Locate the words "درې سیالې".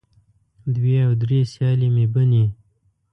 1.21-1.89